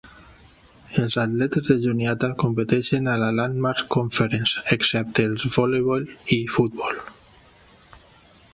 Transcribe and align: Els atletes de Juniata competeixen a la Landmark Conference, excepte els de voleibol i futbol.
Els 1.01 1.17
atletes 1.23 1.67
de 1.67 1.75
Juniata 1.83 2.29
competeixen 2.43 3.11
a 3.11 3.17
la 3.25 3.29
Landmark 3.41 3.83
Conference, 3.97 4.65
excepte 4.77 5.27
els 5.33 5.47
de 5.49 5.53
voleibol 5.59 6.09
i 6.37 6.41
futbol. 6.57 7.01